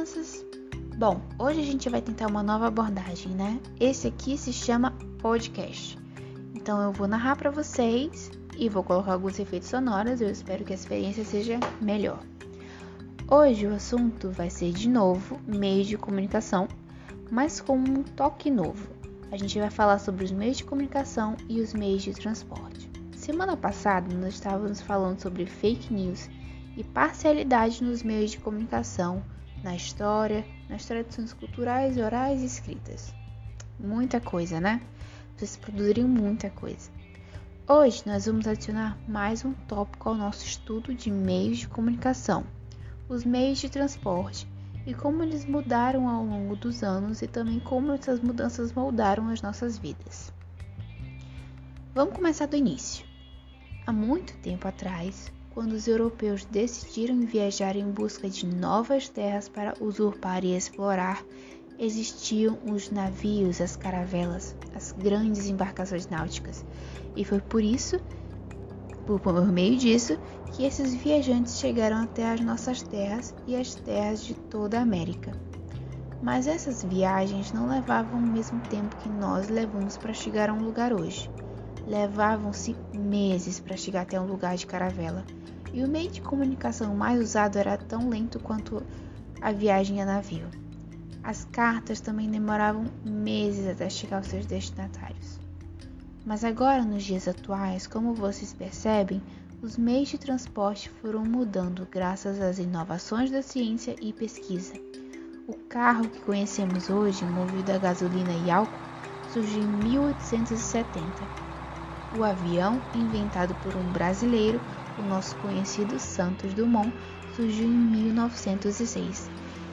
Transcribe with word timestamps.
crianças? 0.00 0.46
Bom, 0.96 1.20
hoje 1.38 1.60
a 1.60 1.64
gente 1.64 1.88
vai 1.90 2.00
tentar 2.00 2.26
uma 2.26 2.42
nova 2.42 2.68
abordagem, 2.68 3.32
né? 3.32 3.60
Esse 3.78 4.08
aqui 4.08 4.36
se 4.38 4.50
chama 4.50 4.96
podcast. 5.18 5.98
Então 6.54 6.80
eu 6.80 6.90
vou 6.90 7.06
narrar 7.06 7.36
para 7.36 7.50
vocês 7.50 8.30
e 8.56 8.68
vou 8.70 8.82
colocar 8.82 9.12
alguns 9.12 9.38
efeitos 9.38 9.68
sonoros. 9.68 10.22
Eu 10.22 10.30
espero 10.30 10.64
que 10.64 10.72
a 10.72 10.74
experiência 10.74 11.22
seja 11.22 11.60
melhor. 11.82 12.18
Hoje 13.30 13.66
o 13.66 13.74
assunto 13.74 14.30
vai 14.30 14.48
ser 14.48 14.72
de 14.72 14.88
novo 14.88 15.38
meios 15.46 15.86
de 15.86 15.98
comunicação, 15.98 16.66
mas 17.30 17.60
com 17.60 17.76
um 17.76 18.02
toque 18.02 18.50
novo. 18.50 18.88
A 19.30 19.36
gente 19.36 19.58
vai 19.58 19.70
falar 19.70 19.98
sobre 19.98 20.24
os 20.24 20.32
meios 20.32 20.56
de 20.56 20.64
comunicação 20.64 21.36
e 21.46 21.60
os 21.60 21.74
meios 21.74 22.02
de 22.02 22.14
transporte. 22.14 22.90
Semana 23.14 23.54
passada 23.54 24.14
nós 24.16 24.34
estávamos 24.34 24.80
falando 24.80 25.20
sobre 25.20 25.44
fake 25.44 25.92
news 25.92 26.30
e 26.74 26.82
parcialidade 26.82 27.84
nos 27.84 28.02
meios 28.02 28.30
de 28.30 28.38
comunicação, 28.38 29.22
na 29.62 29.76
história, 29.76 30.44
nas 30.68 30.84
tradições 30.84 31.32
culturais, 31.32 31.96
orais 31.96 32.42
e 32.42 32.46
escritas. 32.46 33.14
Muita 33.78 34.20
coisa, 34.20 34.60
né? 34.60 34.80
Vocês 35.36 35.56
produziriam 35.56 36.08
muita 36.08 36.50
coisa. 36.50 36.90
Hoje 37.68 38.02
nós 38.04 38.26
vamos 38.26 38.46
adicionar 38.46 38.98
mais 39.06 39.44
um 39.44 39.52
tópico 39.52 40.08
ao 40.08 40.14
nosso 40.14 40.44
estudo 40.44 40.92
de 40.94 41.10
meios 41.10 41.58
de 41.58 41.68
comunicação, 41.68 42.44
os 43.08 43.24
meios 43.24 43.58
de 43.58 43.68
transporte 43.68 44.46
e 44.86 44.94
como 44.94 45.22
eles 45.22 45.44
mudaram 45.44 46.08
ao 46.08 46.24
longo 46.24 46.56
dos 46.56 46.82
anos 46.82 47.22
e 47.22 47.26
também 47.26 47.60
como 47.60 47.92
essas 47.92 48.20
mudanças 48.20 48.72
moldaram 48.72 49.28
as 49.28 49.40
nossas 49.40 49.78
vidas. 49.78 50.32
Vamos 51.94 52.14
começar 52.14 52.46
do 52.46 52.56
início. 52.56 53.04
Há 53.86 53.92
muito 53.92 54.36
tempo 54.38 54.66
atrás, 54.66 55.32
quando 55.50 55.72
os 55.72 55.86
europeus 55.88 56.44
decidiram 56.44 57.20
viajar 57.20 57.76
em 57.76 57.90
busca 57.90 58.28
de 58.28 58.46
novas 58.46 59.08
terras 59.08 59.48
para 59.48 59.74
usurpar 59.80 60.44
e 60.44 60.56
explorar, 60.56 61.24
existiam 61.78 62.58
os 62.70 62.90
navios, 62.90 63.60
as 63.60 63.74
caravelas, 63.74 64.54
as 64.74 64.92
grandes 64.92 65.46
embarcações 65.46 66.06
náuticas. 66.08 66.64
E 67.16 67.24
foi 67.24 67.40
por 67.40 67.62
isso, 67.62 67.98
por 69.06 69.20
meio 69.52 69.76
disso, 69.76 70.16
que 70.52 70.64
esses 70.64 70.94
viajantes 70.94 71.58
chegaram 71.58 71.96
até 71.98 72.30
as 72.30 72.40
nossas 72.40 72.82
terras 72.82 73.34
e 73.46 73.56
as 73.56 73.74
terras 73.74 74.22
de 74.22 74.34
toda 74.34 74.78
a 74.78 74.82
América. 74.82 75.32
Mas 76.22 76.46
essas 76.46 76.84
viagens 76.84 77.52
não 77.52 77.66
levavam 77.66 78.20
o 78.20 78.22
mesmo 78.22 78.60
tempo 78.60 78.94
que 78.96 79.08
nós 79.08 79.48
levamos 79.48 79.96
para 79.96 80.12
chegar 80.12 80.50
a 80.50 80.52
um 80.52 80.62
lugar 80.62 80.92
hoje. 80.92 81.30
Levavam-se 81.90 82.76
meses 82.94 83.58
para 83.58 83.76
chegar 83.76 84.02
até 84.02 84.20
um 84.20 84.24
lugar 84.24 84.56
de 84.56 84.64
caravela, 84.64 85.24
e 85.72 85.82
o 85.82 85.88
meio 85.88 86.08
de 86.08 86.20
comunicação 86.20 86.94
mais 86.94 87.20
usado 87.20 87.58
era 87.58 87.76
tão 87.76 88.08
lento 88.08 88.38
quanto 88.38 88.80
a 89.40 89.50
viagem 89.50 90.00
a 90.00 90.06
navio. 90.06 90.46
As 91.20 91.44
cartas 91.46 92.00
também 92.00 92.30
demoravam 92.30 92.84
meses 93.04 93.66
até 93.66 93.90
chegar 93.90 94.18
aos 94.18 94.28
seus 94.28 94.46
destinatários. 94.46 95.40
Mas 96.24 96.44
agora, 96.44 96.84
nos 96.84 97.02
dias 97.02 97.26
atuais, 97.26 97.88
como 97.88 98.14
vocês 98.14 98.52
percebem, 98.52 99.20
os 99.60 99.76
meios 99.76 100.10
de 100.10 100.18
transporte 100.18 100.88
foram 100.88 101.24
mudando 101.24 101.88
graças 101.90 102.40
às 102.40 102.60
inovações 102.60 103.32
da 103.32 103.42
ciência 103.42 103.96
e 104.00 104.12
pesquisa. 104.12 104.74
O 105.48 105.54
carro 105.68 106.08
que 106.08 106.20
conhecemos 106.20 106.88
hoje, 106.88 107.26
movido 107.26 107.72
a 107.72 107.78
gasolina 107.78 108.32
e 108.32 108.48
álcool, 108.48 108.78
surgiu 109.26 109.64
em 109.64 109.68
1870 109.68 111.49
o 112.16 112.24
avião, 112.24 112.82
inventado 112.94 113.54
por 113.54 113.76
um 113.76 113.90
brasileiro, 113.90 114.60
o 114.96 115.02
nosso 115.02 115.36
conhecido 115.36 115.98
Santos 115.98 116.52
Dumont, 116.52 116.92
surgiu 117.34 117.66
em 117.66 117.78
1906. 117.78 119.30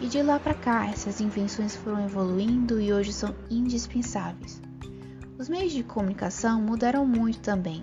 E 0.00 0.08
de 0.08 0.22
lá 0.22 0.38
para 0.38 0.54
cá, 0.54 0.88
essas 0.88 1.20
invenções 1.20 1.76
foram 1.76 2.04
evoluindo 2.04 2.80
e 2.80 2.92
hoje 2.92 3.12
são 3.12 3.34
indispensáveis. 3.50 4.60
Os 5.38 5.48
meios 5.48 5.72
de 5.72 5.82
comunicação 5.82 6.60
mudaram 6.60 7.04
muito 7.04 7.40
também. 7.40 7.82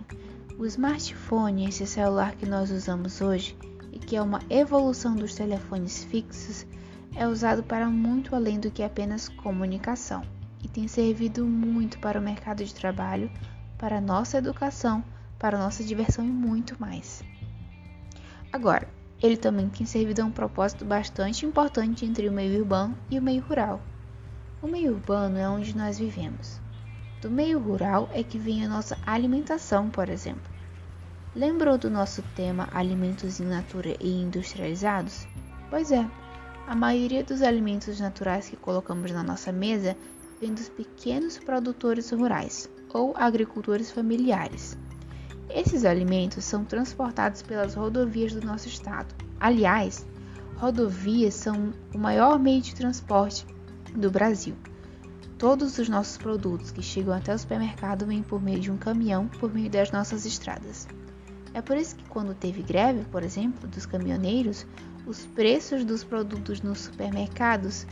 O 0.57 0.65
smartphone, 0.65 1.67
esse 1.67 1.85
celular 1.85 2.35
que 2.35 2.45
nós 2.45 2.71
usamos 2.71 3.21
hoje, 3.21 3.55
e 3.91 3.99
que 3.99 4.15
é 4.15 4.21
uma 4.21 4.41
evolução 4.49 5.15
dos 5.15 5.35
telefones 5.35 6.03
fixos, 6.03 6.65
é 7.15 7.27
usado 7.27 7.63
para 7.63 7.87
muito 7.87 8.35
além 8.35 8.59
do 8.59 8.71
que 8.71 8.83
apenas 8.83 9.29
comunicação 9.29 10.23
e 10.63 10.67
tem 10.67 10.87
servido 10.87 11.45
muito 11.45 11.99
para 11.99 12.19
o 12.19 12.23
mercado 12.23 12.63
de 12.63 12.73
trabalho, 12.73 13.31
para 13.77 13.97
a 13.97 14.01
nossa 14.01 14.37
educação, 14.37 15.03
para 15.37 15.57
a 15.57 15.59
nossa 15.59 15.83
diversão 15.83 16.25
e 16.25 16.29
muito 16.29 16.75
mais. 16.79 17.23
Agora, 18.51 18.87
ele 19.21 19.37
também 19.37 19.69
tem 19.69 19.85
servido 19.85 20.21
a 20.21 20.25
um 20.25 20.31
propósito 20.31 20.85
bastante 20.85 21.45
importante 21.45 22.05
entre 22.05 22.27
o 22.27 22.31
meio 22.31 22.59
urbano 22.59 22.97
e 23.09 23.17
o 23.19 23.21
meio 23.21 23.41
rural. 23.43 23.81
O 24.61 24.67
meio 24.67 24.93
urbano 24.93 25.37
é 25.37 25.47
onde 25.47 25.75
nós 25.75 25.99
vivemos. 25.99 26.59
Do 27.21 27.29
meio 27.29 27.59
rural 27.59 28.09
é 28.13 28.23
que 28.23 28.37
vem 28.37 28.63
a 28.63 28.69
nossa 28.69 28.97
alimentação, 29.05 29.89
por 29.89 30.09
exemplo. 30.09 30.51
Lembrou 31.35 31.77
do 31.77 31.89
nosso 31.89 32.21
tema 32.35 32.67
alimentos 32.71 33.39
in 33.39 33.45
natura 33.45 33.95
e 33.99 34.09
industrializados? 34.09 35.27
Pois 35.69 35.91
é, 35.91 36.07
a 36.65 36.75
maioria 36.75 37.23
dos 37.23 37.41
alimentos 37.41 37.99
naturais 37.99 38.49
que 38.49 38.55
colocamos 38.55 39.11
na 39.11 39.23
nossa 39.23 39.51
mesa 39.51 39.95
vem 40.39 40.53
dos 40.53 40.69
pequenos 40.69 41.37
produtores 41.37 42.11
rurais 42.11 42.69
ou 42.93 43.13
agricultores 43.15 43.91
familiares. 43.91 44.77
Esses 45.49 45.85
alimentos 45.85 46.43
são 46.43 46.65
transportados 46.65 47.41
pelas 47.41 47.75
rodovias 47.75 48.33
do 48.33 48.45
nosso 48.45 48.67
estado. 48.67 49.13
Aliás, 49.39 50.05
rodovias 50.57 51.33
são 51.33 51.73
o 51.93 51.97
maior 51.97 52.37
meio 52.37 52.61
de 52.61 52.75
transporte 52.75 53.45
do 53.95 54.11
Brasil. 54.11 54.55
Todos 55.37 55.77
os 55.77 55.87
nossos 55.87 56.17
produtos 56.17 56.71
que 56.71 56.81
chegam 56.81 57.13
até 57.13 57.33
o 57.33 57.37
supermercado 57.37 58.05
vêm 58.05 58.23
por 58.23 58.41
meio 58.41 58.59
de 58.59 58.71
um 58.71 58.77
caminhão 58.77 59.27
por 59.27 59.53
meio 59.53 59.69
das 59.69 59.91
nossas 59.91 60.25
estradas. 60.25 60.87
É 61.53 61.61
por 61.61 61.77
isso 61.77 61.95
que 61.95 62.05
quando 62.09 62.33
teve 62.33 62.61
greve, 62.61 63.05
por 63.05 63.23
exemplo, 63.23 63.67
dos 63.67 63.85
caminhoneiros, 63.85 64.65
os 65.05 65.25
preços 65.27 65.85
dos 65.85 66.03
produtos 66.03 66.61
nos 66.61 66.81
supermercados 66.81 67.85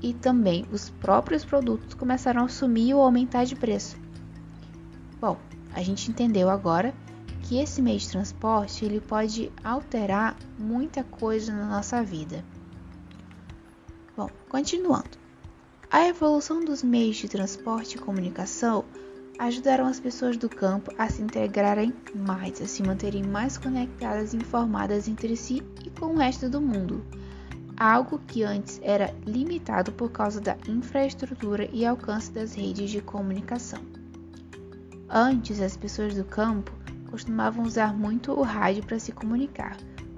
e 0.00 0.12
também 0.12 0.64
os 0.72 0.90
próprios 0.90 1.44
produtos 1.44 1.94
começaram 1.94 2.44
a 2.44 2.48
sumir 2.48 2.94
ou 2.94 3.02
aumentar 3.02 3.44
de 3.44 3.54
preço. 3.54 3.96
Bom, 5.24 5.38
a 5.72 5.82
gente 5.82 6.10
entendeu 6.10 6.50
agora 6.50 6.94
que 7.44 7.58
esse 7.58 7.80
meio 7.80 7.98
de 7.98 8.10
transporte 8.10 8.84
ele 8.84 9.00
pode 9.00 9.50
alterar 9.64 10.36
muita 10.58 11.02
coisa 11.02 11.50
na 11.50 11.66
nossa 11.66 12.02
vida. 12.02 12.44
Bom, 14.14 14.28
continuando. 14.50 15.16
A 15.90 16.06
evolução 16.06 16.62
dos 16.62 16.82
meios 16.82 17.16
de 17.16 17.26
transporte 17.26 17.96
e 17.96 17.98
comunicação 17.98 18.84
ajudaram 19.38 19.86
as 19.86 19.98
pessoas 19.98 20.36
do 20.36 20.46
campo 20.46 20.92
a 20.98 21.08
se 21.08 21.22
integrarem 21.22 21.94
mais, 22.14 22.60
a 22.60 22.66
se 22.66 22.82
manterem 22.82 23.22
mais 23.22 23.56
conectadas 23.56 24.34
e 24.34 24.36
informadas 24.36 25.08
entre 25.08 25.38
si 25.38 25.62
e 25.86 25.88
com 25.88 26.08
o 26.08 26.18
resto 26.18 26.50
do 26.50 26.60
mundo, 26.60 27.02
algo 27.78 28.18
que 28.26 28.42
antes 28.42 28.78
era 28.82 29.14
limitado 29.24 29.90
por 29.90 30.12
causa 30.12 30.38
da 30.38 30.54
infraestrutura 30.68 31.66
e 31.72 31.86
alcance 31.86 32.30
das 32.30 32.52
redes 32.52 32.90
de 32.90 33.00
comunicação. 33.00 33.93
Antes, 35.08 35.60
as 35.60 35.76
pessoas 35.76 36.14
do 36.14 36.24
campo 36.24 36.72
costumavam 37.10 37.64
usar 37.64 37.96
muito 37.96 38.32
o 38.32 38.42
rádio 38.42 38.84
para 38.84 38.98
se 38.98 39.12
comunicar. 39.12 39.76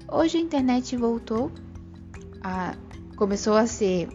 Hoje 0.08 0.38
a 0.38 0.40
internet 0.40 0.96
voltou 0.96 1.50
a 2.42 2.74
começou 3.16 3.56
a 3.56 3.66
ser 3.66 4.08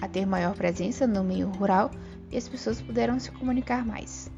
a 0.00 0.08
ter 0.08 0.26
maior 0.26 0.54
presença 0.54 1.06
no 1.06 1.24
meio 1.24 1.48
rural 1.48 1.90
e 2.30 2.36
as 2.36 2.48
pessoas 2.48 2.80
puderam 2.80 3.18
se 3.18 3.30
comunicar 3.32 3.84
mais. 3.84 4.30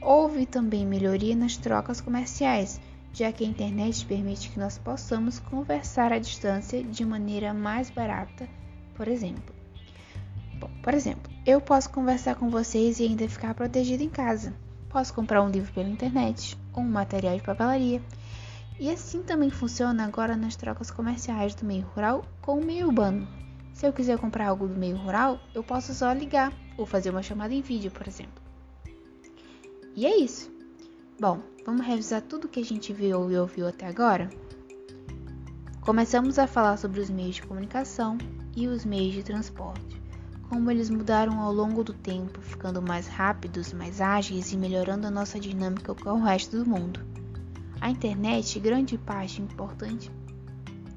Houve 0.00 0.46
também 0.46 0.86
melhoria 0.86 1.34
nas 1.34 1.56
trocas 1.56 2.00
comerciais, 2.00 2.80
já 3.12 3.32
que 3.32 3.44
a 3.44 3.46
internet 3.46 4.04
permite 4.06 4.50
que 4.50 4.58
nós 4.58 4.78
possamos 4.78 5.38
conversar 5.40 6.12
à 6.12 6.18
distância 6.18 6.82
de 6.82 7.04
maneira 7.04 7.52
mais 7.52 7.90
barata, 7.90 8.48
por 8.94 9.08
exemplo. 9.08 9.54
Bom, 10.60 10.70
por 10.82 10.94
exemplo, 10.94 11.32
eu 11.44 11.60
posso 11.60 11.90
conversar 11.90 12.36
com 12.36 12.48
vocês 12.48 13.00
e 13.00 13.04
ainda 13.04 13.28
ficar 13.28 13.54
protegido 13.54 14.02
em 14.02 14.10
casa. 14.10 14.54
Posso 14.94 15.12
comprar 15.12 15.42
um 15.42 15.50
livro 15.50 15.72
pela 15.72 15.88
internet 15.88 16.56
ou 16.72 16.80
um 16.80 16.88
material 16.88 17.36
de 17.36 17.42
papelaria. 17.42 18.00
E 18.78 18.88
assim 18.88 19.24
também 19.24 19.50
funciona 19.50 20.04
agora 20.04 20.36
nas 20.36 20.54
trocas 20.54 20.88
comerciais 20.88 21.52
do 21.52 21.66
meio 21.66 21.84
rural 21.96 22.24
com 22.40 22.60
o 22.60 22.64
meio 22.64 22.86
urbano. 22.86 23.26
Se 23.72 23.88
eu 23.88 23.92
quiser 23.92 24.16
comprar 24.18 24.46
algo 24.46 24.68
do 24.68 24.78
meio 24.78 24.96
rural, 24.96 25.40
eu 25.52 25.64
posso 25.64 25.92
só 25.92 26.12
ligar 26.12 26.52
ou 26.78 26.86
fazer 26.86 27.10
uma 27.10 27.24
chamada 27.24 27.52
em 27.52 27.60
vídeo, 27.60 27.90
por 27.90 28.06
exemplo. 28.06 28.40
E 29.96 30.06
é 30.06 30.16
isso. 30.16 30.48
Bom, 31.18 31.40
vamos 31.66 31.84
revisar 31.84 32.22
tudo 32.22 32.46
que 32.46 32.60
a 32.60 32.64
gente 32.64 32.92
viu 32.92 33.32
e 33.32 33.36
ouviu 33.36 33.66
até 33.66 33.88
agora? 33.88 34.30
Começamos 35.80 36.38
a 36.38 36.46
falar 36.46 36.76
sobre 36.76 37.00
os 37.00 37.10
meios 37.10 37.34
de 37.34 37.42
comunicação 37.42 38.16
e 38.54 38.68
os 38.68 38.84
meios 38.84 39.12
de 39.12 39.24
transporte 39.24 40.03
como 40.54 40.70
eles 40.70 40.88
mudaram 40.88 41.40
ao 41.40 41.52
longo 41.52 41.82
do 41.82 41.92
tempo, 41.92 42.40
ficando 42.40 42.80
mais 42.80 43.08
rápidos, 43.08 43.72
mais 43.72 44.00
ágeis 44.00 44.52
e 44.52 44.56
melhorando 44.56 45.04
a 45.04 45.10
nossa 45.10 45.40
dinâmica 45.40 45.92
com 45.96 46.10
o 46.10 46.22
resto 46.22 46.56
do 46.56 46.70
mundo. 46.70 47.00
A 47.80 47.90
internet, 47.90 48.60
grande 48.60 48.96
parte 48.96 49.42
importante 49.42 50.12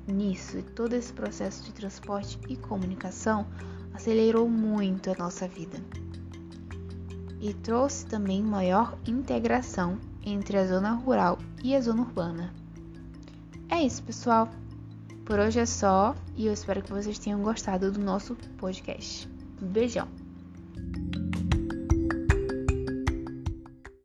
nisso, 0.08 0.62
todo 0.76 0.94
esse 0.94 1.12
processo 1.12 1.64
de 1.64 1.74
transporte 1.74 2.40
e 2.48 2.56
comunicação 2.56 3.48
acelerou 3.96 4.48
muito 4.48 5.10
a 5.10 5.16
nossa 5.16 5.48
vida 5.48 5.80
e 7.42 7.52
trouxe 7.56 8.06
também 8.06 8.44
maior 8.44 8.96
integração 9.08 9.98
entre 10.24 10.56
a 10.56 10.68
zona 10.68 10.92
rural 10.92 11.40
e 11.64 11.76
a 11.76 11.82
zona 11.82 12.04
urbana. 12.04 12.54
É 13.70 13.82
isso, 13.82 14.04
pessoal. 14.04 14.52
Por 15.26 15.40
hoje 15.40 15.60
é 15.60 15.66
só 15.66 16.16
e 16.36 16.46
eu 16.46 16.54
espero 16.54 16.84
que 16.84 16.94
vocês 16.94 17.18
tenham 17.18 17.42
gostado 17.42 17.92
do 17.92 18.00
nosso 18.00 18.36
podcast. 18.60 19.37
Beijão! 19.62 20.08